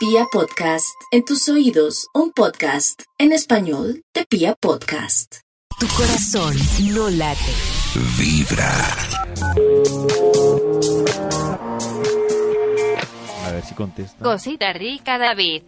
[0.00, 5.40] Pia Podcast, en tus oídos, un podcast en español de Pia Podcast.
[5.78, 6.56] Tu corazón
[6.94, 7.38] no late.
[13.46, 14.24] A ver si contesta.
[14.24, 15.64] Cosita rica, David.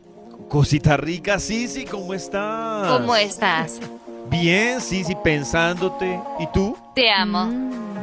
[0.48, 2.88] Cosita rica, Sisi, ¿cómo estás?
[2.88, 3.80] ¿Cómo estás?
[4.30, 6.18] Bien, Sisi, pensándote.
[6.40, 6.74] ¿Y tú?
[6.94, 7.50] Te amo.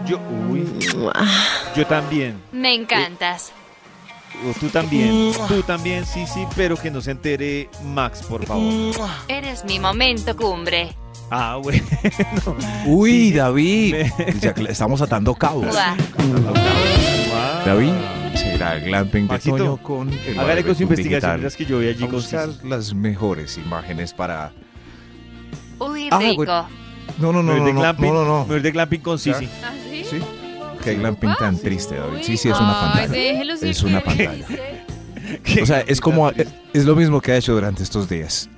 [0.06, 0.64] Yo, uy.
[1.76, 2.40] Yo también.
[2.52, 3.52] Me encantas.
[4.50, 5.32] O tú también.
[5.48, 8.94] Tú también, Sisi, pero que no se entere Max, por favor.
[9.28, 10.96] Eres mi momento cumbre.
[11.32, 11.84] Ah, bueno.
[12.86, 13.94] Uy, Sí, David.
[13.96, 15.68] me- Ya que le estamos atando cabos.
[15.68, 15.96] Guau.
[17.66, 17.92] David
[18.36, 21.58] será el glamping de Maxito, Toño con el Hágale con su investigación, digital.
[21.58, 24.54] que yo voy allí A con buscar las mejores imágenes para.
[25.80, 26.36] Uy, Ah, rico.
[26.38, 26.68] bueno.
[27.18, 29.48] No, no, no, de no, no, glamping, no, no, me voy de glamping con Sisi.
[30.10, 30.20] ¿Sí?
[30.84, 32.24] Qué glamping tan triste, David.
[32.24, 33.16] Sí, sí, es una pantalla.
[33.62, 34.46] Es una pantalla.
[35.62, 36.32] O sea, es como.
[36.74, 38.50] Es lo mismo que ha hecho durante estos días.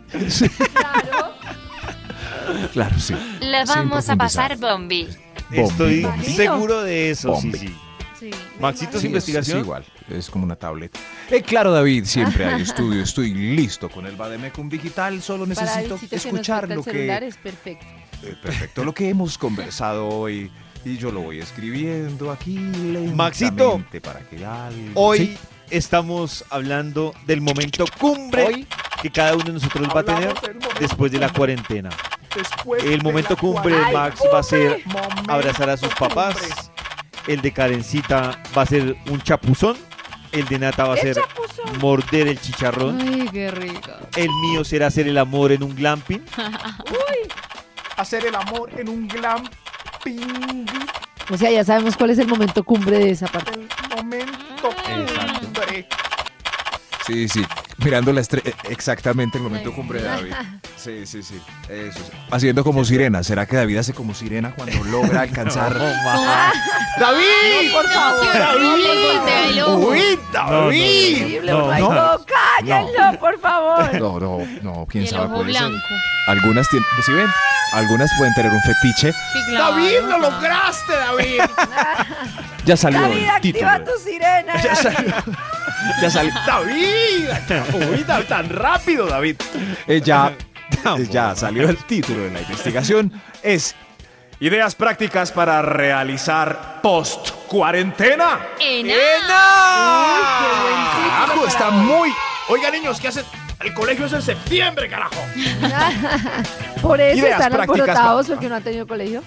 [2.74, 3.14] Claro, sí.
[3.42, 5.08] Le vamos a pasar bombi.
[5.52, 7.58] Estoy seguro de eso, Bombi.
[7.58, 7.76] Sisi.
[8.20, 8.30] Sí.
[8.60, 9.58] Maxito, Sí, su investigación.
[9.58, 10.96] Es, igual, es como una tablet.
[11.30, 13.02] Eh, claro, David, siempre hay estudio.
[13.02, 15.22] Estoy listo con el Bademecum Digital.
[15.22, 17.28] Solo necesito que escuchar falta lo el celular que.
[17.28, 17.86] es perfecto.
[18.24, 20.52] eh, perfecto, lo que hemos conversado hoy.
[20.84, 24.92] Y yo lo voy escribiendo aquí lentamente Maxito, para que algo.
[24.96, 25.38] Hoy Sí,
[25.70, 28.66] estamos hablando del momento cumbre
[29.02, 30.34] que cada uno de nosotros va a tener
[30.80, 31.90] después de la cuarentena.
[32.84, 34.82] El momento cumbre de Max va a ser
[35.28, 36.72] abrazar a sus papás.
[37.28, 39.78] El de Karencita va a ser un chapuzón.
[40.32, 41.18] El de Nata va a ser
[41.80, 43.00] morder el chicharrón.
[43.02, 43.92] Ay, qué rico.
[44.16, 46.24] El mío será hacer el amor en un glamping.
[47.98, 49.61] hacer el amor en un glamping.
[51.30, 53.54] O sea, ya sabemos cuál es el momento cumbre de esa parte.
[53.54, 55.88] El momento cumbre.
[57.08, 57.46] Sí, sí.
[57.78, 58.56] Mirando la estrella.
[58.70, 60.34] Exactamente el momento cumbre de David.
[60.82, 61.40] Sí, sí, sí.
[61.70, 62.12] Eso es.
[62.32, 63.22] Haciendo como sirena.
[63.22, 65.78] ¿Será que David hace como sirena cuando logra alcanzar?
[67.00, 67.72] ¡David!
[67.72, 68.26] por favor.
[68.60, 69.78] Voltéalo.
[69.78, 71.42] ¡Uy, David!
[71.44, 72.21] No,
[72.64, 72.88] no, no.
[72.88, 73.94] no, cállenlo, por favor.
[74.00, 75.26] No, no, no, quién sabe.
[75.26, 75.62] ojo puede ser.
[75.64, 75.88] blanco.
[76.28, 77.28] Algunas tienen, ¿sí ven?
[77.74, 79.12] Algunas pueden tener un fetiche.
[79.14, 80.18] Sí, claro.
[80.20, 81.42] lograste, David!
[82.66, 83.68] ya salió David, el título.
[83.70, 84.62] activa tu sirena.
[84.62, 85.14] Ya salió.
[86.02, 86.34] Ya salió.
[86.46, 87.30] ¡David!
[87.92, 89.38] ¡Uy, tan- tan rápido, David!
[89.88, 90.34] Eh, ya,
[90.98, 93.12] eh, ya salió el título de la investigación.
[93.42, 93.76] Es
[94.42, 98.40] Ideas prácticas para realizar post-cuarentena.
[98.60, 98.96] Ena.
[100.92, 101.46] ¡Carajo!
[101.46, 102.12] Está muy.
[102.50, 103.24] Oiga, niños, ¿qué hacen?
[103.64, 105.16] El colegio es en septiembre, carajo.
[106.82, 109.24] Por eso Ideas están prácticas alborotados pa- porque no han tenido colegio.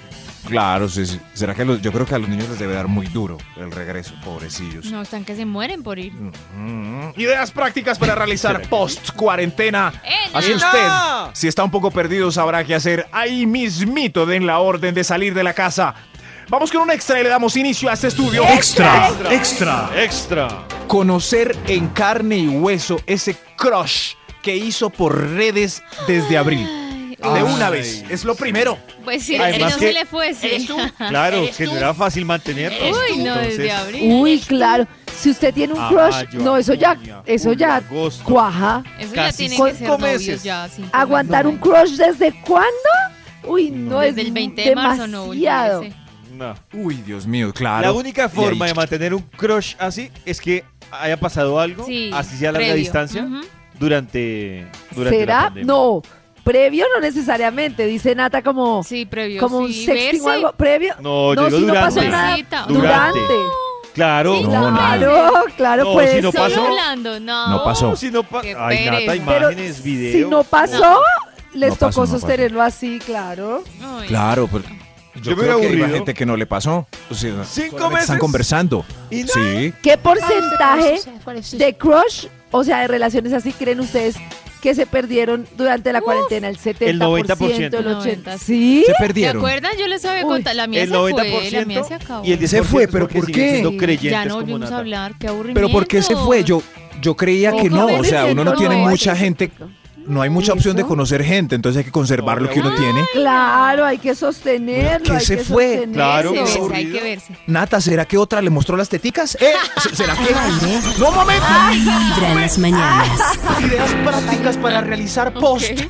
[0.49, 1.19] Claro, sí, sí.
[1.33, 3.71] ¿Será que los- yo creo que a los niños les debe dar muy duro el
[3.71, 4.87] regreso, pobrecillos?
[4.87, 6.13] No, están que se mueren por ir.
[6.13, 9.93] Mm, Ideas prácticas para realizar post-cuarentena.
[10.05, 10.39] ¡Ena!
[10.39, 10.89] Así usted,
[11.33, 13.07] si está un poco perdido, sabrá qué hacer.
[13.13, 15.95] Ahí mismito den la orden de salir de la casa.
[16.49, 18.45] Vamos con un extra y le damos inicio a este estudio.
[18.49, 19.91] Extra, extra.
[19.97, 20.49] Extra.
[20.89, 26.67] Conocer en carne y hueso ese crush que hizo por redes desde abril.
[27.19, 27.43] De Ay.
[27.43, 28.05] una vez.
[28.11, 28.77] Es lo primero.
[29.03, 30.69] Pues sí, Además no que- se le fue, sí.
[31.09, 32.79] Claro, que no era fácil mantenerlo.
[32.91, 34.13] Uy, no, Entonces, desde abril.
[34.13, 34.87] Uy, claro.
[35.19, 38.25] Si usted tiene un a crush, no, eso ya, junio, eso julio, ya agosto.
[38.25, 38.85] cuaja.
[38.99, 40.69] Eso ya cinco que ser novios ya.
[40.93, 42.69] ¿Aguantar un crush desde cuándo?
[43.45, 45.85] Uy, no, Desde es el 20 de marzo no, demasiado.
[46.35, 46.55] No.
[46.73, 47.83] Uy, Dios mío, claro.
[47.87, 52.37] La única forma de mantener un crush así es que haya pasado algo, Sí, así
[52.37, 52.81] sea a larga previo.
[52.83, 53.27] distancia,
[53.79, 55.43] durante, durante la ¿Será?
[55.45, 55.67] pandemia.
[55.73, 56.03] No.
[56.45, 59.41] Previo no necesariamente, dice Nata como, Sí, previo.
[59.41, 60.31] como un sí, sexting o verse.
[60.31, 60.53] algo.
[60.53, 60.95] Previo.
[61.01, 61.95] No, yo No, digo si no durante.
[62.01, 62.37] pasó nada.
[62.69, 62.73] Durante.
[62.75, 63.35] Durante.
[63.95, 64.35] Claro.
[64.37, 65.33] Sí, No, claro.
[65.57, 66.11] Claro, No, pues.
[66.13, 66.67] si no pasó.
[66.67, 67.49] hablando, no.
[67.49, 67.97] No pasó.
[67.97, 70.23] si no pa- Qué Ay, Nata, imágenes, videos.
[70.25, 71.01] si no pasó,
[71.55, 72.19] les No tocó pasó, no pasó.
[72.21, 73.63] sostenerlo así, claro.
[73.83, 74.09] Ay.
[74.09, 74.65] Claro, pero
[75.17, 76.87] Yo yo, me creo que hay gente que no le pasó.
[77.11, 78.05] O sea, Cinco meses.
[78.05, 78.85] Están conversando.
[79.11, 79.29] Y no.
[79.29, 79.73] Sí.
[79.83, 81.01] ¿Qué porcentaje
[81.53, 84.17] de crush, o sea, de relaciones así, creen ustedes
[84.61, 86.49] que se perdieron durante la cuarentena?
[86.49, 87.49] El 70%, El 90%.
[87.51, 87.83] el 80%.
[87.85, 88.39] 90.
[88.39, 88.83] ¿Sí?
[88.87, 89.37] Se ¿Se perdieron.
[89.39, 89.73] acuerdan?
[89.79, 90.57] Yo les había contado.
[90.57, 92.25] La mía El se fue, 90% la mía se acabó.
[92.27, 93.51] y el 10% Se fue, pero ¿por qué?
[93.53, 95.61] siendo Sí, creyentes ya no como volvimos a hablar, qué aburrimiento.
[95.61, 96.43] Pero ¿por qué se fue?
[96.45, 96.63] Yo,
[97.01, 97.87] yo creía que no.
[97.87, 99.51] O sea, uno no tiene No, mucha gente.
[100.07, 103.05] No hay mucha opción de conocer gente, entonces hay que conservar lo que uno tiene.
[103.13, 105.07] Claro, hay que sostenerlo.
[105.07, 105.65] ¿Qué hay se que fue?
[105.65, 105.95] sostenerlo.
[105.95, 107.37] Claro, Se verse, hay que verse.
[107.47, 109.37] Nata, ¿será que otra le mostró las teticas?
[109.41, 109.53] ¿Eh?
[109.93, 110.35] ¿Será que.?
[110.99, 111.47] ¡No, momento!
[111.73, 113.39] Vibra en las mañanas.
[113.61, 115.81] Ideas prácticas para realizar post.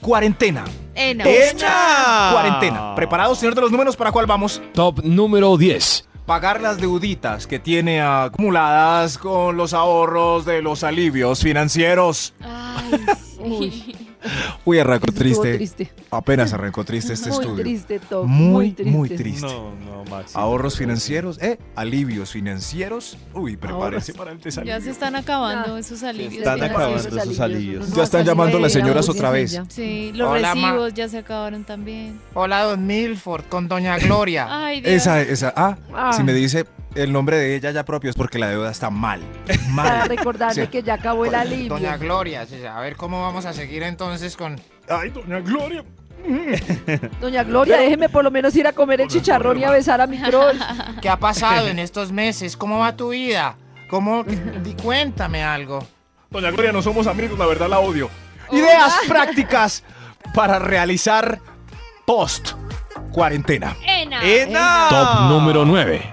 [0.00, 0.64] Cuarentena.
[0.94, 1.24] Eh, no.
[1.26, 2.30] ¡Echa!
[2.32, 2.94] Cuarentena.
[2.94, 3.96] ¿Preparados, señor de los números?
[3.96, 4.62] ¿Para cuál vamos?
[4.72, 6.05] Top número 10.
[6.26, 12.34] Pagar las deuditas que tiene acumuladas con los ahorros de los alivios financieros.
[12.40, 13.00] Ay,
[13.38, 13.96] Uy,
[14.64, 15.54] Uy, arrancó triste.
[15.54, 15.92] triste.
[16.10, 17.62] Apenas arrancó triste este muy estudio.
[17.64, 18.26] triste, Top.
[18.26, 18.92] Muy, Muy, triste.
[18.92, 19.46] muy triste.
[19.46, 20.34] No, no, Max.
[20.36, 21.58] Ahorros financieros, ¿eh?
[21.74, 23.16] Alivios financieros.
[23.34, 24.16] Uy, prepárese Ahorros.
[24.18, 24.76] para el desalivio.
[24.78, 26.34] ya se están acabando Ah, esos alivios.
[26.34, 27.92] están acabando esos alivios.
[27.94, 29.60] Ya están llamando las señoras otra vez.
[29.68, 30.70] Sí, los Hola, ma.
[30.72, 32.20] recibos ya se acabaron también.
[32.34, 34.46] Hola, don Milford, con doña Gloria.
[34.48, 34.92] Ay, Dios.
[34.94, 35.52] Esa, esa.
[35.56, 36.12] Ah, Ah.
[36.12, 39.20] si me dice el nombre de ella ya propio es porque la deuda está mal.
[39.76, 40.08] Para Mal.
[40.08, 40.68] recordarle Sí.
[40.68, 41.68] que ya acabó el alivio.
[41.68, 44.60] Doña Gloria, a ver cómo vamos a seguir entonces con...
[44.88, 45.84] Ay, doña Gloria.
[47.20, 50.06] Doña Gloria, déjeme por lo menos ir a comer el chicharrón y a besar a
[50.06, 50.58] mi crush.
[51.02, 52.56] ¿Qué ha pasado en estos meses?
[52.56, 53.56] ¿Cómo va tu vida?
[53.88, 54.24] ¿Cómo?
[54.24, 55.86] Di- Cuéntame algo.
[56.30, 58.10] Doña Gloria, no somos amigos, la verdad la odio.
[58.50, 59.84] Ideas prácticas
[60.34, 61.38] para realizar
[62.06, 62.52] post
[63.12, 63.76] cuarentena.
[63.86, 64.22] Ena.
[64.24, 64.86] ¡Ena!
[64.90, 66.12] Top número 9.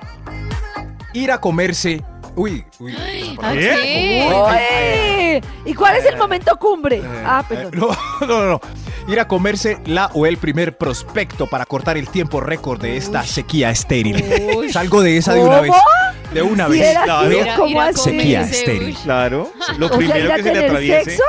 [1.13, 2.01] Ir a comerse.
[2.35, 2.95] Uy, uy.
[3.41, 4.25] ¿Ah, ¿Eh?
[4.27, 4.33] sí?
[4.33, 5.41] ¡Oye!
[5.65, 7.01] ¿Y cuál es el momento cumbre?
[7.23, 7.71] Ah, Eh, perdón.
[8.21, 8.61] no, no, no, no.
[9.07, 13.23] Ir a comerse la o el primer prospecto para cortar el tiempo récord de esta
[13.23, 14.23] sequía estéril.
[14.57, 14.71] Uy.
[14.71, 15.71] Salgo de esa de una vez.
[15.71, 16.33] ¿Cómo?
[16.33, 16.81] De una Si vez.
[16.89, 17.31] era Claro.
[17.67, 17.93] Ir a-.
[17.93, 18.95] Sequía estéril.
[19.03, 19.51] Claro.
[19.77, 21.03] Lo O sea, ir primero a que se le atraviese.
[21.11, 21.23] sexo.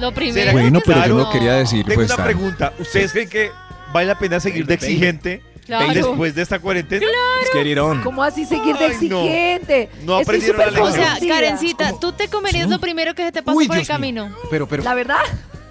[0.00, 0.52] Lo primero.
[0.52, 1.18] Bueno, pero yo Claro.
[1.18, 2.72] no quería decir Tengo pues una pregunta.
[2.80, 3.50] ¿Ustedes creen que
[3.92, 5.92] vale la pena seguir de exigente Claro.
[5.92, 7.06] después de esta cuarentena?
[7.42, 8.02] Es que Irón.
[8.02, 9.20] ¿Cómo así seguir de Ay, no.
[9.22, 9.88] exigente?
[10.02, 11.04] No Estoy aprendieron la súper O lección.
[11.04, 11.34] sea, confundida.
[11.34, 13.94] Karencita, ¿tú te comerías lo primero que se te pasa Uy, por el Dios mío.
[14.24, 14.36] camino?
[14.50, 14.82] Pero, pero.
[14.82, 15.16] La verdad,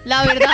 [0.04, 0.48] La verdad.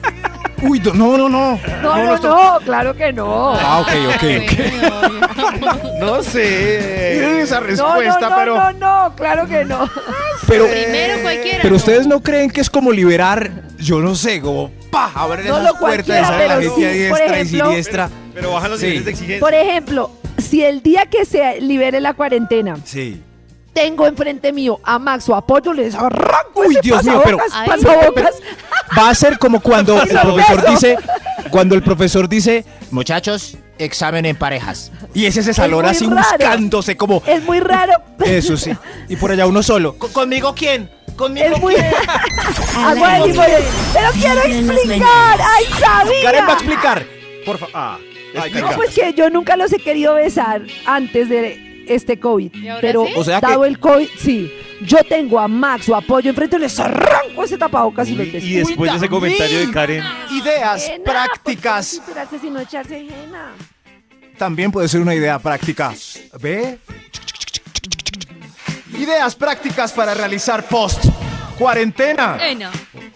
[0.64, 1.58] Uy, do- no, no, no.
[1.82, 3.52] no, no, no, claro que no.
[3.54, 5.72] Ah, ok, ok, ok.
[5.98, 7.40] No sé.
[7.42, 8.54] Esa No, respuesta, no, no, pero.
[8.54, 8.72] no,
[9.08, 9.88] no, claro que no.
[10.46, 11.60] Pero, Primero cualquiera.
[11.62, 13.48] pero ustedes no creen que es como liberar,
[13.78, 16.74] yo no sé, como pa, abrir No esas lo puertas y cualquiera, sale la pero
[16.74, 18.10] gente a sí, por diestra y ejemplo- siniestra.
[18.34, 18.86] Pero bajan los Sí.
[18.86, 19.40] niveles de exigencia.
[19.40, 23.20] Por ejemplo, si el día que se libere la cuarentena Sí.
[23.74, 27.38] tengo enfrente mío a Max o a Pollo, les arranco Uy, ese Dios mío, pero-
[27.66, 28.34] pasabocas.
[28.98, 30.70] Va a ser como cuando el Eso, profesor eso.
[30.72, 30.96] dice,
[31.50, 34.92] cuando el profesor dice, Muchachos, examen en parejas.
[35.14, 36.16] y ese se salora así raro.
[36.16, 37.94] buscándose como, Es muy raro.
[38.24, 38.70] eso sí,
[39.08, 39.96] y por allá uno solo.
[39.96, 40.90] ¿Con- ¿Conmigo quién?
[41.16, 41.74] ¿Conmigo Es muy.
[43.92, 45.40] Pero quiero explicar.
[45.40, 46.22] ¡Ay, sabía!
[46.24, 47.06] Karen va a explicar.
[47.44, 47.74] Por favor.
[47.74, 47.98] Ah,
[48.34, 52.54] No, pues que yo nunca los he querido besar antes de este COVID.
[52.54, 53.12] ¿Y Pero sí?
[53.16, 54.52] O sea que- dado el COVID, sí.
[54.82, 58.46] Yo tengo a Max o a Pollo enfrente, les arranco ese tapabocas y Uy, beso.
[58.46, 60.02] y después de ese comentario de Karen,
[60.32, 61.92] Ideas Ajena, prácticas.
[61.92, 63.52] esperarse sino echarse ajena.
[64.38, 65.92] También puede ser una idea práctica.
[66.40, 66.78] ¿Ve?
[68.98, 71.04] Ideas prácticas para realizar post
[71.58, 72.38] cuarentena.
[72.44, 72.70] Ena.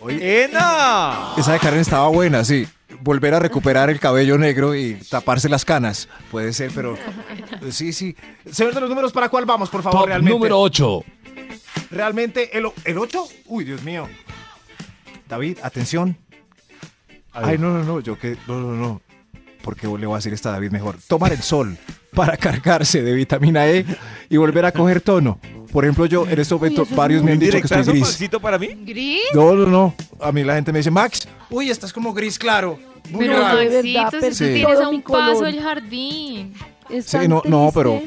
[0.09, 1.33] ¡Ena!
[1.37, 2.67] Esa de Karen estaba buena, sí.
[3.07, 6.09] Volver a recuperar el cabello negro y taparse las canas.
[6.29, 6.99] Puede ser, pero.
[7.71, 8.17] Sí, sí.
[8.51, 10.33] Señor de los números, ¿para cuál vamos, por favor, Top realmente?
[10.33, 11.05] número 8.
[11.93, 13.29] Realmente, ¿el, ¿el 8?
[13.47, 14.09] Uy, Dios mío.
[15.29, 16.19] David, atención.
[17.33, 18.37] Ay, no, no, no, yo que.
[18.49, 19.01] No, no, no.
[19.63, 20.97] Porque le voy a decir esta a David mejor.
[21.07, 21.79] Tomar el sol
[22.13, 23.87] para cargarse de vitamina E
[24.29, 25.39] y volver a coger tono.
[25.71, 28.19] Por ejemplo, yo en este momento eso es varios me han dicho que estoy ¿Directazo,
[28.19, 28.41] gris.
[28.43, 28.69] Para mí?
[28.85, 29.21] ¿Gris?
[29.33, 29.95] No, no, no.
[30.21, 32.79] A mí la gente me dice, Max, uy, estás como gris claro.
[33.19, 34.45] Pero verdad, Maxito, si tú Sí.
[34.55, 36.55] tienes a un paso el jardín.
[36.91, 38.01] Es Sí, no, no, pero.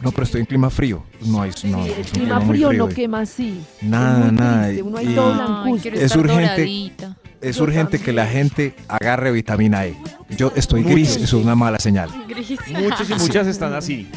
[0.00, 1.02] No, pero estoy en clima frío.
[1.22, 3.60] No hay, no, Sí, el clima frío no quema así.
[3.80, 6.42] Nada, nada, Uno hay Ay, Es urgente.
[6.42, 7.16] doradita.
[7.40, 9.96] Es Yo urgente que la gente agarre vitamina E.
[10.36, 11.22] Yo estoy gris, Muchos.
[11.24, 12.10] eso es una mala señal.
[12.28, 12.58] Gris.
[12.72, 14.08] Muchos y muchas están así.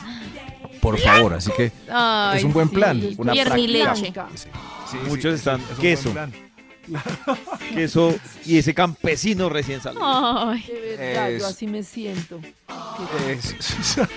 [0.82, 2.76] Por favor, así que Ay, es un buen sí.
[2.76, 3.02] plan.
[3.18, 4.14] Una y leche.
[4.36, 4.48] Sí,
[4.92, 6.49] sí, Muchos es- están es un
[6.90, 7.04] plan.
[7.74, 8.16] Queso
[8.46, 10.04] y ese campesino recién salido.
[10.06, 10.64] Ay.
[10.68, 12.40] De verdad, Es- yo así me siento.
[13.28, 13.98] Es-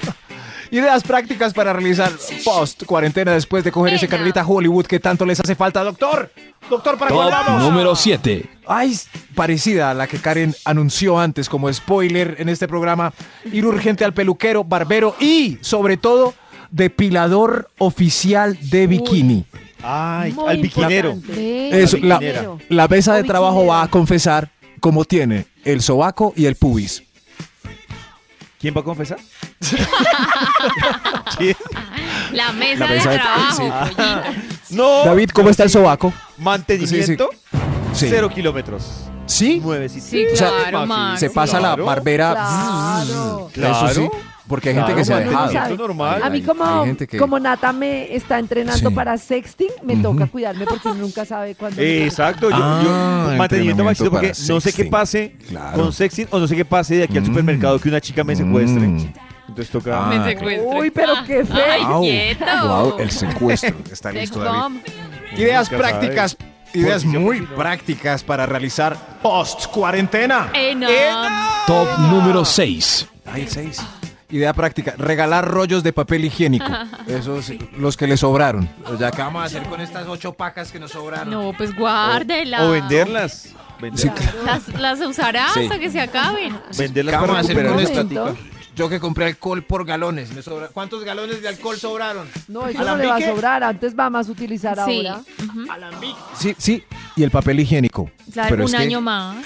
[0.70, 2.10] Ideas prácticas para realizar
[2.44, 4.16] post cuarentena después de coger ese Venga.
[4.16, 6.32] carrerita Hollywood que tanto les hace falta, doctor.
[6.70, 7.62] Doctor, ¿para Top vamos?
[7.62, 8.48] número 7.
[8.66, 8.98] Ay,
[9.34, 13.12] parecida a la que Karen anunció antes como spoiler en este programa.
[13.52, 16.32] Ir urgente al peluquero, barbero y, sobre todo,
[16.70, 19.44] depilador oficial de bikini.
[19.82, 21.16] Ay, Muy al biquinero.
[21.36, 21.96] Eso,
[22.68, 27.02] la, mesa de trabajo va a confesar cómo tiene el sobaco y el pubis.
[28.60, 29.18] ¿Quién va a confesar?
[31.36, 31.56] ¿Quién?
[32.32, 33.56] La mesa, La mesa de de- trabajo.
[33.56, 33.62] sí.
[33.96, 34.22] pollito.
[34.70, 35.04] No.
[35.04, 36.12] David, ¿cómo está el sobaco?
[36.38, 37.28] Mantenimiento,
[37.92, 38.06] Sí.
[38.08, 39.04] cero kilómetros.
[39.26, 39.60] ¿Sí?
[39.60, 40.08] Nuevecitos.
[40.08, 41.20] Sí, O sea, claro, Max.
[41.20, 41.82] Se pasa Claro.
[41.82, 42.32] la barbera.
[42.32, 43.50] Claro.
[43.52, 43.88] Claro.
[43.88, 44.08] Eso sí,
[44.48, 45.76] porque hay gente Claro, que se ha dejado.
[45.76, 46.20] normal.
[46.22, 48.94] A mí como, gente que- como Nata me está entrenando Sí.
[48.94, 50.02] para sexting, me Ujú.
[50.02, 51.80] toca cuidarme porque nunca sabe cuándo.
[51.80, 55.78] Exacto, yo, Ah, yo mantenimiento máximo porque no sé qué pase Claro.
[55.82, 57.26] con sexting o no sé qué pase de aquí al Mm.
[57.26, 58.86] supermercado que una chica me secuestre.
[58.88, 59.12] Mm.
[59.48, 60.06] Entonces toca.
[60.06, 60.24] Ah, Me ok.
[60.26, 60.68] secuestro.
[60.78, 61.56] Uy, pero qué feo.
[61.70, 62.44] Ay, quieto.
[62.64, 63.74] guau, el secuestro.
[63.92, 64.76] Está listo, David.
[65.36, 66.52] Ideas prácticas, sabe.
[66.74, 70.50] ideas muy prácticas para realizar post cuarentena.
[71.66, 73.06] Top número 6.
[73.26, 73.80] Ay, seis.
[74.32, 76.64] Idea práctica, regalar rollos de papel higiénico.
[77.06, 78.68] Esos, los que le sobraron.
[78.98, 81.30] Ya que vamos a hacer con estas ocho pacas que nos sobraron.
[81.30, 82.64] No, pues guárdela.
[82.64, 83.50] O venderlas.
[83.80, 85.60] Venderlas, Las, las usará Sí.
[85.60, 86.56] hasta que se acaben.
[86.78, 88.08] venderlas ¿Qué para vamos a hacer con la esto?
[88.08, 88.34] plática.
[88.74, 90.32] Yo que compré alcohol por galones.
[90.32, 92.26] me sobra- ¿Cuántos galones de alcohol sobraron?
[92.48, 93.30] No, eso no le va a ¿Alambique?
[93.30, 93.62] sobrar.
[93.64, 95.04] Antes va más a utilizar Sí.
[95.06, 95.20] ahora.
[95.44, 95.66] Ujú.
[96.38, 96.82] Sí, sí.
[97.16, 98.10] Y el papel higiénico.
[98.32, 99.36] Claro, Pero es un que- año más.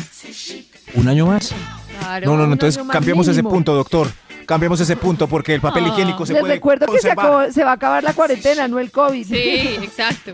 [0.95, 1.53] ¿Un año más?
[1.99, 2.27] Claro.
[2.27, 2.45] No, no, no.
[2.45, 3.51] un Entonces año más cambiemos ese mínimo.
[3.51, 4.09] punto, doctor.
[4.47, 5.89] Cambiemos ese punto porque el papel Ah.
[5.89, 7.27] higiénico se Les puede recuerdo que se, conservar.
[7.27, 9.27] acabó- se va a acabar la cuarentena, no el COVID.
[9.27, 10.33] Sí, exacto.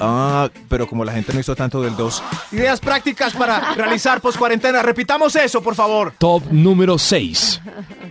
[0.00, 2.20] Ah, pero como la gente no hizo tanto del 2.
[2.50, 4.82] Ideas prácticas para realizar post cuarentena.
[4.82, 6.12] Repitamos eso, por favor.
[6.18, 7.60] Top número 6.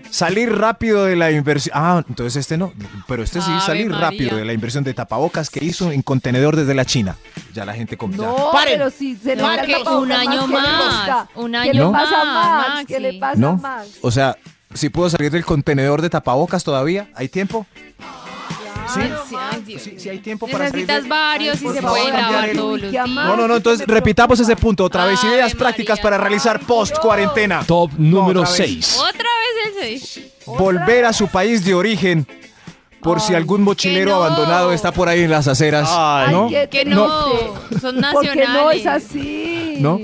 [0.10, 1.74] Salir rápido de la inversión.
[1.78, 2.72] Ah, entonces este no.
[3.06, 4.10] Pero este sí, Ave salir María.
[4.12, 7.18] rápido de la inversión de tapabocas que hizo en contenedor desde la China.
[7.54, 8.28] Ya la gente compra.
[8.28, 8.78] No, Paren.
[8.78, 11.86] pero si se No, que tapabocas un año ¿qué le más, un ¿Qué año le
[11.92, 12.70] más, pasa a Max?
[12.70, 12.86] Maxi.
[12.86, 13.58] ¿Qué le pasa a ¿No?
[13.58, 13.88] Max?
[14.02, 14.38] O sea,
[14.74, 17.66] si puedo salir del contenedor de tapabocas todavía, ¿hay tiempo?
[18.94, 19.02] Sí.
[19.66, 19.80] Sí.
[19.80, 22.82] Sí, sí hay tiempo para salir Necesitas de- varios y se cambiar lavar el todos
[22.82, 23.08] los días.
[23.10, 25.24] No, no, no, entonces repitamos ese punto otra vez.
[25.24, 25.58] Ideas María.
[25.58, 27.64] prácticas para realizar post cuarentena.
[27.66, 28.58] Top número otra vez.
[28.58, 28.98] 6.
[29.00, 29.30] Otra
[29.80, 30.20] vez el 6.
[30.46, 32.28] Volver a su país de origen.
[33.02, 34.16] Por si algún mochilero no.
[34.24, 35.90] abandonado está por ahí en las aceras.
[35.92, 36.50] Ay, ¿No?
[36.70, 37.08] Que no,
[37.82, 38.50] son Porque nacionales.
[38.50, 39.76] no es así.
[39.80, 40.00] ¿No?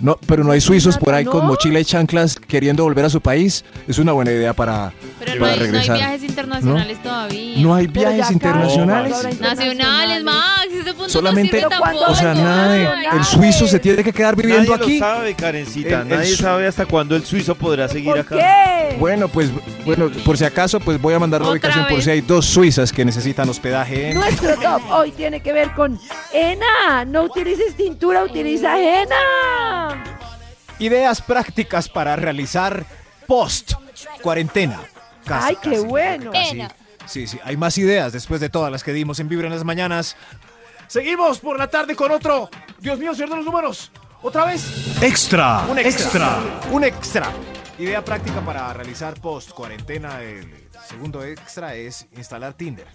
[0.00, 1.48] No, pero no hay suizos por ahí con ¿No?
[1.48, 3.64] mochila y chanclas queriendo volver a su país.
[3.86, 5.96] Es una buena idea para, Pero no hay, no hay regresar.
[5.98, 7.58] viajes internacionales todavía.
[7.60, 9.14] No hay Pero viajes internacionales.
[9.24, 10.66] hay Nacionales, Max.
[10.72, 11.68] Ese punto Solamente- no.
[12.08, 13.12] O sea, Ay, nada de, nacionales.
[13.18, 14.98] el suizo se tiene que quedar viviendo Nadie aquí.
[14.98, 16.00] lo sabe, Karencita.
[16.00, 18.36] El- Nadie sabe hasta cuándo el suizo podrá seguir ¿Por acá.
[18.36, 18.96] qué?
[18.98, 19.50] Bueno, pues,
[19.84, 22.92] bueno, por si acaso, pues voy a mandar la ubicación por si hay dos suizas
[22.92, 24.14] que necesitan hospedaje.
[24.14, 25.98] Nuestro top hoy tiene que ver con
[26.32, 27.04] Ena.
[27.06, 29.14] No utilices tintura, utiliza henna.
[30.80, 32.84] Ideas prácticas para realizar
[33.26, 33.74] post
[34.22, 34.80] cuarentena.
[35.24, 36.30] Casi, Ay, qué casi, bueno.
[36.32, 36.62] casi.
[37.06, 39.64] Sí, sí, hay más ideas después de todas las que dimos en Vibra en las
[39.64, 40.16] mañanas.
[40.88, 42.50] Seguimos por la tarde con otro.
[42.78, 43.92] Dios mío, señor de los números.
[44.22, 44.64] Otra vez.
[45.02, 45.64] Extra.
[45.68, 46.38] Un extra.
[46.72, 47.30] Un extra.
[47.78, 50.20] Idea práctica para realizar post cuarentena.
[50.22, 52.86] El segundo extra es instalar Tinder.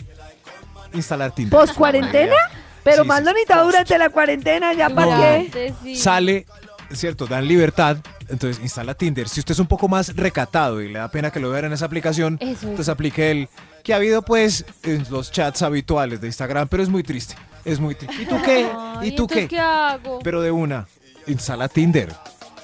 [0.93, 1.57] Instalar Tinder.
[1.57, 2.35] ¿Post cuarentena?
[2.83, 5.73] Pero Sí, más sí, durante la cuarentena, ¿ya para qué?
[5.95, 6.45] sale,
[6.91, 7.25] ¿cierto?
[7.27, 7.97] Dan libertad,
[8.29, 9.27] entonces instala Tinder.
[9.29, 11.73] Si usted es un poco más recatado y le da pena que lo vean en
[11.73, 12.63] esa aplicación, Eso es.
[12.63, 13.49] entonces aplique el
[13.83, 17.79] que ha habido pues en los chats habituales de Instagram, pero es muy triste, es
[17.79, 18.23] muy triste.
[18.23, 18.67] ¿Y tú qué?
[18.99, 19.47] Ay, ¿Y tú entonces, qué?
[19.55, 20.19] ¿Qué hago?
[20.23, 20.87] Pero de una,
[21.27, 22.11] instala Tinder.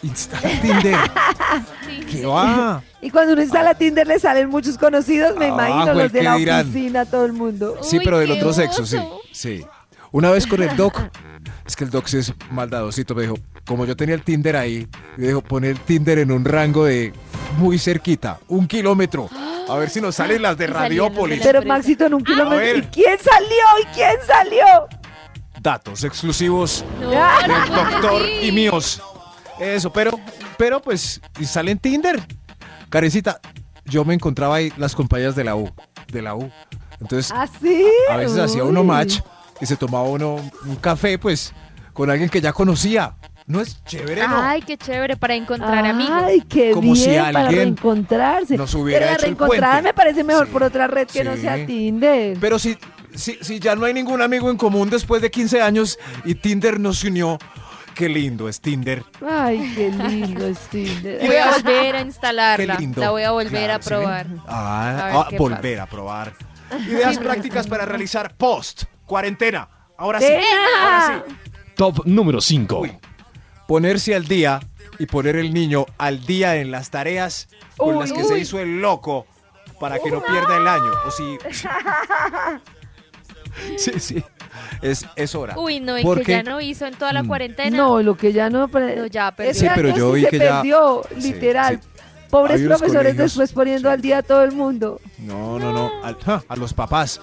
[0.04, 0.98] Instala Tinder.
[2.10, 2.82] ¿Qué va?
[3.02, 6.24] Y cuando uno instala Tinder le salen muchos conocidos, me Ah, imagino, los de ¿qué
[6.26, 6.62] la dirán?
[6.70, 7.78] oficina, todo el mundo.
[7.84, 8.98] Sí, Uy, pero del otro sexo, sí.
[9.32, 9.66] Sí.
[10.12, 10.96] Una vez con el doc,
[11.72, 13.36] es que el doc sí es maldadosito, me dijo,
[13.66, 14.88] como yo tenía el Tinder ahí,
[15.18, 17.14] me dijo, poner el Tinder en un rango de
[17.58, 19.30] muy cerquita, un kilómetro.
[19.70, 21.40] A ver si nos salen las de Radiópolis.
[21.42, 21.62] Pero.
[21.62, 22.58] Maxito en un kilómetro.
[22.58, 22.78] ver.
[22.78, 23.58] ¿Y quién salió?
[23.82, 24.66] ¿Y quién salió?
[25.62, 27.40] Datos exclusivos No, Ah.
[27.48, 29.02] del doctor y míos.
[29.60, 30.12] Eso, pero,
[30.58, 32.20] pero pues, y sale en Tinder.
[32.90, 33.40] Karencita,
[33.86, 35.72] yo me encontraba ahí las compañías de la U,
[36.12, 36.52] de la U.
[37.00, 37.86] Entonces, ¿Así?
[38.10, 39.20] A veces hacía uno match
[39.62, 41.54] y se tomaba uno un café, pues,
[41.94, 43.16] con alguien que ya conocía.
[43.48, 44.40] No es chévere, ¿no?
[44.42, 46.24] Ay, qué chévere para encontrar amigos.
[46.24, 48.56] Ay, qué Como si bien para alguien reencontrarse.
[48.56, 51.36] nos hubiera Pero la hecho reencontrada me parece mejor Sí, por otra red que no
[51.36, 52.38] sea Tinder.
[52.40, 52.78] Pero si,
[53.14, 56.80] si, si ya no hay ningún amigo en común después de 15 años y Tinder
[56.80, 57.40] nos unió,
[57.96, 59.04] qué lindo es Tinder.
[59.28, 61.20] Ay, qué lindo es Tinder.
[61.26, 62.76] Voy a volver a instalarla.
[62.76, 63.02] Qué lindo.
[63.02, 64.28] La voy a volver Claro, a probar.
[64.48, 66.34] Ah, A ah, volver a probar.
[66.88, 69.68] Ideas prácticas para realizar post, cuarentena.
[69.98, 70.28] Ahora sí.
[70.82, 71.36] Ahora sí.
[71.76, 72.80] Top número 5.
[72.80, 72.98] Uy.
[73.68, 74.62] Ponerse al día
[75.00, 78.80] y poner el niño al día en las tareas con las que se hizo el
[78.82, 79.26] loco
[79.82, 80.92] para que no pierda el año.
[81.06, 81.38] O si.
[83.78, 84.24] Sí, sí.
[84.82, 85.56] Es, es hora.
[85.60, 87.28] Uy, no, y Porque- que ya no hizo en toda la Mm.
[87.28, 87.76] cuarentena.
[87.78, 88.68] No, lo que ya no.
[88.68, 89.52] No, ya perdió.
[89.52, 91.82] Ese Sí, pero año yo sí vi se que ya- perdió, Sí, literal.
[91.82, 91.88] sí.
[92.30, 93.94] Pobres Hay unos profesores colegios- después poniendo sí.
[93.94, 95.02] al día a todo el mundo.
[95.18, 95.92] No, no, no.
[96.02, 97.20] al- ja, a los papás.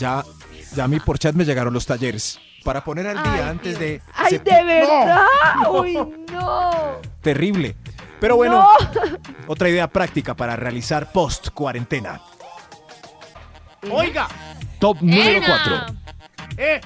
[0.00, 0.24] Ya,
[0.74, 2.38] ya a mí por chat me llegaron los talleres.
[2.64, 4.00] Para poner al día Ay, antes de.
[4.14, 4.64] ¡Ay, de ¡No!
[4.66, 5.24] verdad!
[5.62, 5.72] no.
[5.80, 5.94] ¡Uy,
[6.32, 6.70] no!
[7.20, 7.76] Terrible.
[8.20, 8.68] Pero bueno, No.
[9.48, 12.20] otra idea práctica para realizar post cuarentena.
[13.90, 14.28] Oiga,
[14.78, 15.46] Top número Ena.
[15.46, 15.96] 4.
[16.56, 16.80] eh,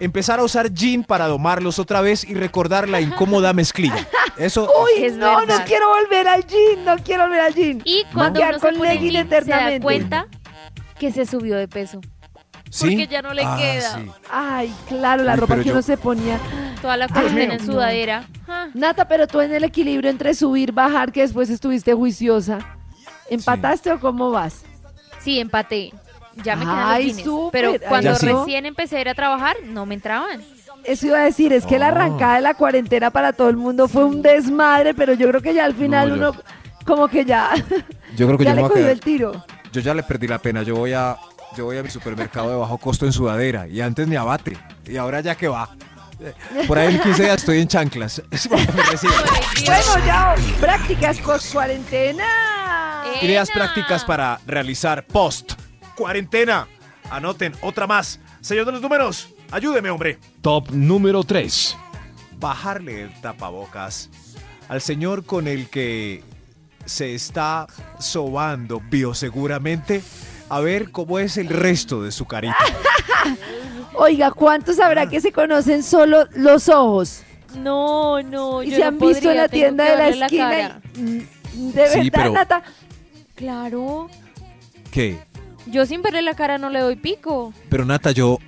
[0.00, 4.06] empezar a usar gin para domarlos otra vez y recordar la incómoda mezclilla.
[4.38, 4.70] Eso.
[4.84, 7.80] Uy, Es no, no quiero volver al gym, no quiero volver al gym.
[7.84, 10.26] Y cuando Quedar uno se con pone jean, se da cuenta
[10.98, 12.00] que se subió de peso.
[12.70, 12.86] ¿Sí?
[12.90, 13.96] porque ya no le Ah, queda.
[13.98, 14.10] sí.
[14.30, 16.38] Ay, claro, la ropa que yo- uno se ponía.
[16.82, 17.72] Toda la cuarentena en no.
[17.72, 18.24] sudadera.
[18.46, 22.58] Ah, Nata, pero tú en el equilibrio entre subir, bajar, que después estuviste juiciosa.
[23.30, 24.62] ¿Empataste o cómo vas?
[25.20, 25.92] Sí, empaté.
[26.44, 27.24] Ya me quedan Ay, los jeans.
[27.28, 27.50] súper.
[27.52, 30.40] Pero Ay, cuando recién empecé a ir a trabajar, no me entraban.
[30.84, 31.88] Eso iba a decir, es que la Oh.
[31.88, 35.52] arrancada de la cuarentena para todo el mundo fue un desmadre, pero yo creo que
[35.52, 36.40] ya al final No, yo- uno
[36.86, 37.50] como que ya,
[38.16, 39.44] Yo creo que ya yo le cogió quedar- el tiro.
[39.72, 40.62] Yo ya le perdí la pena.
[40.62, 41.16] Yo voy a,
[41.56, 44.56] yo voy a mi supermercado de bajo costo en sudadera y antes ni abate.
[44.86, 45.68] Y ahora ya que va.
[46.20, 46.34] Eh,
[46.66, 48.22] Por ahí en 15 días estoy en chanclas.
[48.50, 48.66] Me.
[49.64, 52.24] Bueno, ya, prácticas post cuarentena.
[53.22, 53.54] Ideas Ena.
[53.54, 55.52] prácticas para realizar post
[55.96, 56.66] cuarentena.
[57.10, 58.20] Anoten otra más.
[58.40, 60.18] Señor de los números, ayúdeme, hombre.
[60.42, 61.76] Top número 3.
[62.38, 64.10] Bajarle el tapabocas
[64.68, 66.22] al señor con el que
[66.84, 67.66] se está
[67.98, 70.02] sobando bioseguramente
[70.48, 72.56] a ver cómo es el resto de su carita.
[73.94, 77.22] Oiga, ¿cuántos habrá que se conocen solo los ojos?
[77.56, 80.80] No, no, Y yo se no han visto en la tienda de la esquina.
[80.96, 81.26] y-
[81.72, 82.62] de Sí, verdad, pero- Nata.
[83.34, 84.08] Claro.
[84.92, 85.18] ¿Qué?
[85.66, 87.52] Yo sin verle la cara no le doy pico.
[87.68, 88.38] Pero Nata, yo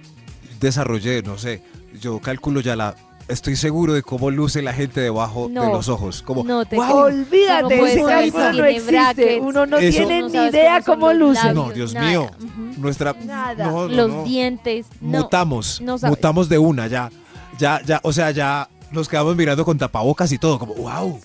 [0.61, 1.63] desarrollé, no sé,
[2.01, 2.95] yo calculo ya la...
[3.31, 6.23] Estoy seguro de cómo luce la gente debajo de los ojos.
[6.23, 6.97] Como, No te "Guau".
[6.99, 8.91] Olvídate, no ese saber no existe.
[8.93, 9.41] brackets.
[9.43, 11.45] Uno no Eso- tiene ni idea cómo luce.
[11.47, 12.09] labios, No, Dios nada.
[12.09, 12.31] mío.
[12.39, 12.81] Ujú.
[12.81, 13.15] Nuestra...
[13.25, 13.67] Nada.
[13.67, 14.25] No, no, Los no.
[14.25, 14.87] dientes.
[15.01, 15.21] No.
[15.21, 17.11] Mutamos, mutamos de una ya.
[17.59, 21.21] Ya, ya, o sea, ya nos quedamos mirando con tapabocas y todo, como, wow.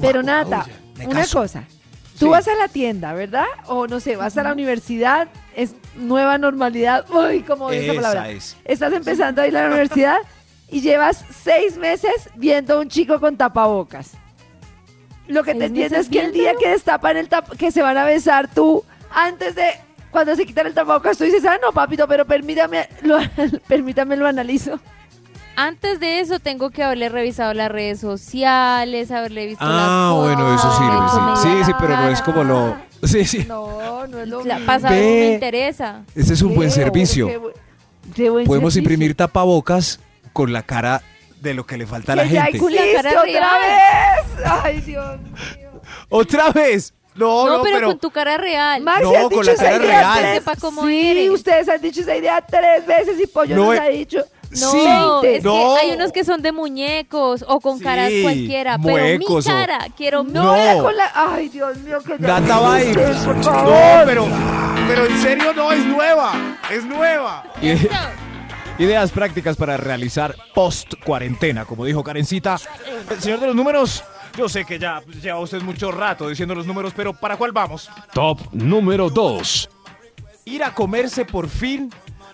[0.00, 0.62] Pero wow,
[0.98, 1.64] me una cosa.
[2.18, 2.30] Tú Sí.
[2.30, 3.44] vas a la tienda, ¿verdad?
[3.66, 7.04] O no sé, vas a la universidad, es nueva normalidad.
[7.12, 8.30] Uy, cómo odio esa Esa palabra.
[8.30, 8.56] es.
[8.64, 10.16] Estás empezando a ir a la universidad
[10.74, 14.12] y llevas seis meses viendo a un chico con tapabocas.
[15.28, 17.80] Lo que te ¿Seis entiendo es que el día que destapan el tap que se
[17.80, 19.66] van a besar tú, antes de
[20.10, 23.18] cuando se quitan el tapabocas, tú dices, ah, no, papito, pero permítame, lo,
[23.68, 24.80] permítame lo analizo.
[25.56, 30.24] Antes de eso tengo que haberle revisado las redes sociales, haberle visto Ah, las fotos.
[30.44, 31.20] bueno, eso sirve, sí.
[31.48, 32.76] media Sí, sí, pero no es como lo...
[33.04, 33.44] Sí, sí.
[33.46, 34.66] No, no es lo La mismo.
[34.66, 35.20] pasa a ver si Ve.
[35.28, 36.02] me interesa.
[36.14, 37.28] Ese es un buen Qué servicio.
[37.28, 37.52] bu-
[38.14, 38.92] qué buen Podemos servicio.
[38.94, 40.00] imprimir tapabocas
[40.34, 41.00] con la cara
[41.40, 42.58] de lo que le falta a la gente.
[42.58, 44.46] Con la cara otra vez.
[44.62, 45.70] Ay, Dios mío.
[46.10, 46.92] ¡Otra vez!
[47.14, 47.86] No, No, no, pero, pero...
[47.88, 48.82] con tu cara real.
[48.82, 50.18] Maxi, No, con dicho la esa cara idea real.
[50.20, 51.30] tres- Sepa cómo sí, eres.
[51.30, 54.18] ustedes han dicho esa idea tres veces y Pollo No, nos ha dicho.
[54.60, 55.74] No, Sí, es no.
[55.74, 59.42] que hay unos que son de muñecos o con Sí, caras cualquiera, pero mi o-
[59.42, 60.54] cara, quiero mi No, No.
[60.56, 61.10] era con la.
[61.14, 62.94] Ay, Dios mío, que ya- Nata va a ir.
[63.24, 64.26] Por No, pero,
[64.88, 66.32] pero en serio no, es nueva.
[66.70, 67.44] Es nueva.
[68.76, 72.56] Ideas prácticas para realizar post cuarentena, como dijo Karencita.
[73.08, 74.02] El señor de los números,
[74.36, 77.88] yo sé que ya lleva usted mucho rato diciendo los números, pero ¿para cuál vamos?
[78.12, 79.70] Top número 2.
[80.46, 81.88] Ir a comerse por fin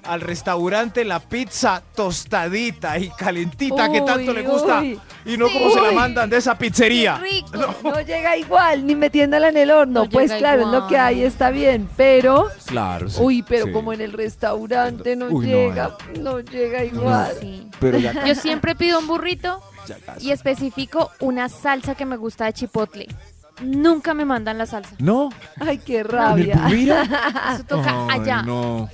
[0.05, 4.99] al restaurante la pizza tostadita y calentita que tanto le gusta uy.
[5.25, 5.53] y no Sí.
[5.55, 7.17] como se la mandan de esa pizzería.
[7.19, 7.75] Rico.
[7.83, 10.05] No llega igual, ni metiéndola en el horno.
[10.05, 11.89] No pues claro, es lo que hay, está bien.
[11.97, 17.33] Pero, Claro, uy, pero como en el restaurante no Uy, no, llega, no, llega igual.
[17.41, 17.69] Sí.
[17.81, 19.63] Pero ya, Yo siempre pido un burrito
[20.21, 23.09] y especifico una salsa que me gusta de chipotle.
[23.63, 24.95] Nunca me mandan la salsa.
[24.99, 25.29] No,
[25.61, 26.67] Ay, qué ¿en el rabia.
[27.55, 28.43] Eso toca Ay, allá.
[28.43, 28.89] No.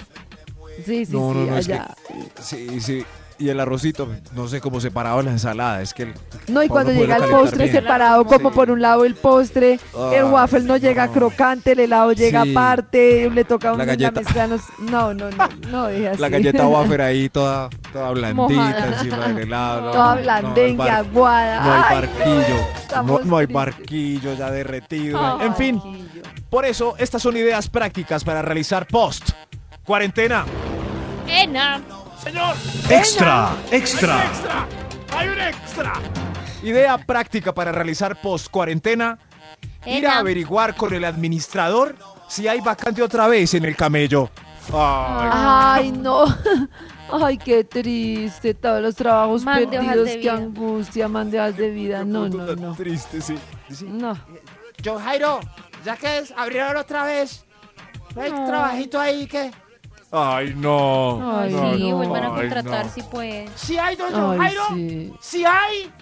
[0.85, 1.95] Sí, sí, No, sí, no, no, es que- allá.
[2.43, 3.05] Sí, sí.
[3.39, 5.83] Y el arrocito, no sé cómo separado la ensalada.
[5.83, 6.15] Es que el,
[6.49, 7.77] No, y cuando llega el postre bien.
[7.77, 8.55] separado, como Sí.
[8.55, 11.13] por un lado el postre, el Ah, waffle no llega no.
[11.13, 12.53] crocante, el helado llega Sí.
[12.53, 14.21] aparte, le toca La la galleta.
[14.23, 15.29] mezcla, no, no, no,
[15.71, 16.21] no, deje así.
[16.23, 19.81] La galleta wafer ahí toda, toda blandita encima del helado.
[19.83, 21.61] no, Toda bar- aguada.
[21.61, 23.25] No hay Ay, barquillo.
[23.27, 25.43] No, hay barquillo ya derretido.
[25.43, 26.23] En fin, Barquillo.
[26.49, 29.29] por eso estas son ideas prácticas para realizar post.
[29.87, 30.45] Cuarentena.
[31.29, 31.81] Ena.
[32.23, 32.57] Señor,
[32.91, 34.25] Extra, extra.
[34.27, 34.67] extra.
[35.17, 35.93] Hay un extra.
[36.63, 39.19] Idea práctica para realizar post cuarentena.
[39.85, 41.95] Ir a averiguar con el administrador
[42.29, 44.31] si hay vacante otra vez en el camello.
[44.75, 46.25] Ay, Ay, no.
[47.13, 48.55] Ay, qué triste.
[48.55, 50.09] Todos los trabajos Mande perdidos.
[50.09, 50.33] Qué vida.
[50.33, 51.07] angustia.
[51.09, 52.05] Mande hojas de vida.
[52.05, 52.75] No, no, no.
[52.75, 53.39] Triste, sí.
[53.71, 53.87] Sí.
[53.89, 54.19] No.
[54.83, 55.39] Yo, Jairo,
[55.85, 57.45] ya que es, abrieron otra vez.
[58.17, 59.53] ¿No hay trabajito ahí que?
[60.11, 61.41] Ay, no.
[61.41, 62.93] Ay, sí, no, vuelvan a ay, contratar no.
[62.93, 63.49] si pueden.
[63.55, 64.63] Sí hay, Ay, Jairo.
[64.75, 65.13] sí.
[65.21, 65.93] Sí hay.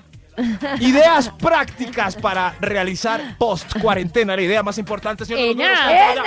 [0.80, 4.34] Ideas prácticas para realizar post cuarentena.
[4.36, 5.40] La idea más importante, señor.
[5.40, 6.22] Ena.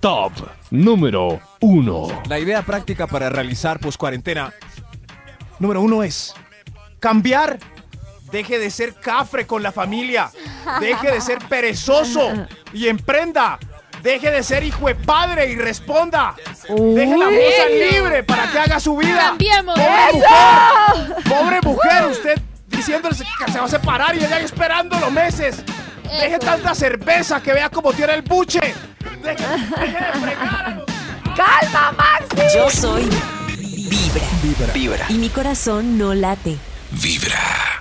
[0.00, 0.32] Top
[0.70, 2.22] número 1.
[2.28, 4.52] La idea práctica para realizar post cuarentena
[5.58, 6.34] número uno es
[7.00, 7.58] cambiar
[8.30, 10.30] Deje de ser cafre con la familia.
[10.80, 13.58] Deje de ser perezoso y emprenda.
[14.02, 16.34] Deje de ser hijo de padre y responda.
[16.68, 19.28] Deje la moza libre para que haga su vida.
[19.28, 19.74] Cambiemos.
[19.78, 25.10] Pobre mujer, pobre mujer, usted diciéndole que se va a separar y ella ahí esperándolo
[25.10, 25.64] meses.
[26.04, 26.38] Deje Eso.
[26.38, 28.60] tanta cerveza que vea cómo tiene el buche.
[28.60, 29.44] Deje,
[29.80, 30.84] deje de fregar a los-
[31.36, 32.56] ¡Calma, Maxi!
[32.56, 33.08] Yo soy
[33.48, 34.72] Vibra.
[34.72, 35.06] Vibra.
[35.08, 36.56] Y mi corazón no late.
[36.90, 37.77] Vibra.